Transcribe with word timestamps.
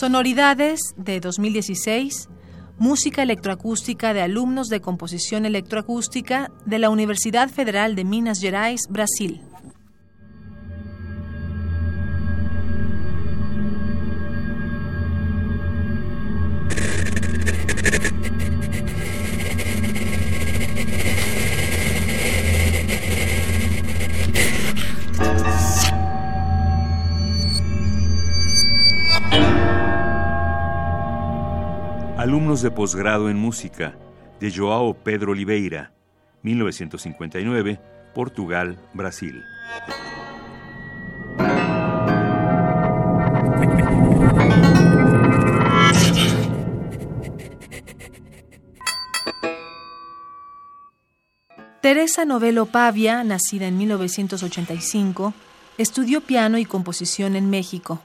Sonoridades 0.00 0.80
de 0.96 1.20
2016, 1.20 2.30
música 2.78 3.22
electroacústica 3.22 4.14
de 4.14 4.22
alumnos 4.22 4.68
de 4.68 4.80
composición 4.80 5.44
electroacústica 5.44 6.50
de 6.64 6.78
la 6.78 6.88
Universidad 6.88 7.50
Federal 7.50 7.94
de 7.94 8.06
Minas 8.06 8.40
Gerais, 8.40 8.80
Brasil. 8.88 9.42
Alumnos 32.20 32.60
de 32.60 32.70
posgrado 32.70 33.30
en 33.30 33.38
música 33.38 33.96
de 34.40 34.52
Joao 34.54 34.92
Pedro 34.92 35.32
Oliveira, 35.32 35.94
1959, 36.42 37.80
Portugal, 38.14 38.78
Brasil. 38.92 39.42
Teresa 51.80 52.26
Novello 52.26 52.66
Pavia, 52.66 53.24
nacida 53.24 53.66
en 53.66 53.78
1985, 53.78 55.32
estudió 55.78 56.20
piano 56.20 56.58
y 56.58 56.66
composición 56.66 57.34
en 57.34 57.48
México. 57.48 58.02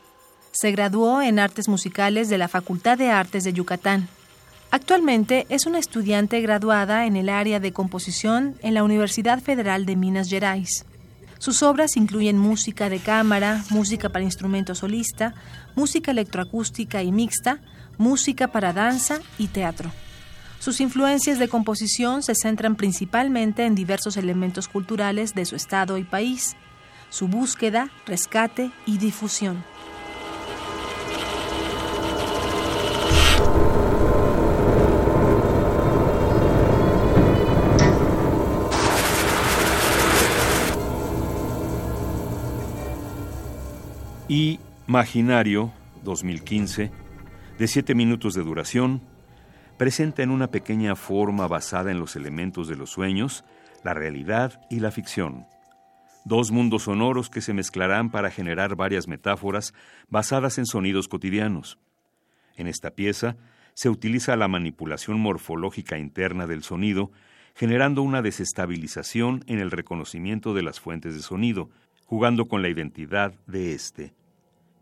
Se 0.56 0.72
graduó 0.72 1.22
en 1.22 1.38
Artes 1.38 1.68
Musicales 1.68 2.30
de 2.30 2.38
la 2.38 2.48
Facultad 2.48 2.98
de 2.98 3.12
Artes 3.12 3.44
de 3.44 3.52
Yucatán. 3.52 4.08
Actualmente 4.72 5.46
es 5.50 5.66
una 5.66 5.80
estudiante 5.80 6.40
graduada 6.40 7.06
en 7.06 7.18
el 7.18 7.28
área 7.28 7.60
de 7.60 7.74
composición 7.74 8.56
en 8.62 8.74
la 8.74 8.86
Universidad 8.86 9.42
Federal 9.42 9.86
de 9.86 9.98
Minas 9.98 10.30
Gerais. 10.30 10.86
Sus 11.40 11.62
obras 11.62 11.98
incluyen 11.98 12.38
música 12.38 12.88
de 12.88 13.00
cámara, 13.00 13.66
música 13.70 14.08
para 14.08 14.24
instrumento 14.24 14.76
solista, 14.76 15.34
música 15.76 16.12
electroacústica 16.12 17.04
y 17.04 17.12
mixta, 17.12 17.60
música 17.98 18.48
para 18.48 18.72
danza 18.72 19.20
y 19.38 19.48
teatro. 19.48 19.92
Sus 20.60 20.80
influencias 20.80 21.38
de 21.38 21.50
composición 21.50 22.24
se 22.24 22.34
centran 22.34 22.78
principalmente 22.78 23.66
en 23.66 23.76
diversos 23.76 24.16
elementos 24.16 24.70
culturales 24.70 25.36
de 25.36 25.44
su 25.44 25.58
estado 25.58 25.98
y 25.98 26.06
país, 26.06 26.56
su 27.10 27.28
búsqueda, 27.28 27.90
rescate 28.06 28.72
y 28.86 29.00
difusión. 29.00 29.62
Y 44.28 44.60
Maginario 44.88 45.72
2015, 46.04 46.92
de 47.60 47.68
7 47.68 47.94
minutos 47.94 48.34
de 48.34 48.44
duración, 48.44 49.02
presenta 49.78 50.24
en 50.24 50.32
una 50.32 50.48
pequeña 50.48 50.96
forma 50.96 51.48
basada 51.48 51.92
en 51.92 52.00
los 52.00 52.16
elementos 52.16 52.68
de 52.68 52.76
los 52.76 52.90
sueños, 52.90 53.46
la 53.84 53.94
realidad 53.94 54.62
y 54.70 54.80
la 54.80 54.92
ficción. 54.92 55.46
Dos 56.24 56.52
mundos 56.52 56.84
sonoros 56.84 57.30
que 57.30 57.42
se 57.42 57.54
mezclarán 57.54 58.10
para 58.10 58.32
generar 58.32 58.76
varias 58.76 59.08
metáforas 59.08 59.74
basadas 60.10 60.58
en 60.58 60.66
sonidos 60.66 61.08
cotidianos. 61.08 61.78
En 62.56 62.68
esta 62.68 62.92
pieza 62.92 63.36
se 63.76 63.90
utiliza 63.90 64.36
la 64.36 64.48
manipulación 64.48 65.20
morfológica 65.20 66.00
interna 66.00 66.48
del 66.48 66.64
sonido, 66.64 67.12
generando 67.54 68.02
una 68.02 68.24
desestabilización 68.24 69.44
en 69.46 69.60
el 69.60 69.70
reconocimiento 69.70 70.56
de 70.56 70.64
las 70.64 70.80
fuentes 70.80 71.14
de 71.14 71.22
sonido, 71.22 71.70
jugando 72.06 72.48
con 72.48 72.62
la 72.62 72.70
identidad 72.70 73.34
de 73.48 73.74
éste. 73.74 74.14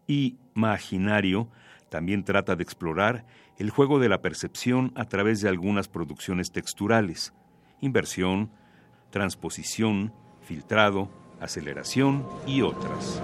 Y 0.07 0.37
Maginario 0.53 1.49
también 1.89 2.23
trata 2.23 2.55
de 2.55 2.63
explorar 2.63 3.25
el 3.57 3.69
juego 3.69 3.99
de 3.99 4.09
la 4.09 4.21
percepción 4.21 4.91
a 4.95 5.05
través 5.05 5.41
de 5.41 5.49
algunas 5.49 5.87
producciones 5.87 6.51
texturales, 6.51 7.33
inversión, 7.81 8.51
transposición, 9.11 10.13
filtrado, 10.41 11.09
aceleración 11.39 12.25
y 12.47 12.61
otras. 12.61 13.21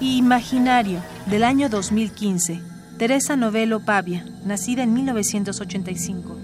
Imaginario, 0.00 1.00
del 1.26 1.44
año 1.44 1.68
2015. 1.68 2.60
Teresa 2.98 3.36
Novello 3.36 3.80
Pavia, 3.80 4.24
nacida 4.44 4.82
en 4.82 4.92
1985. 4.92 6.43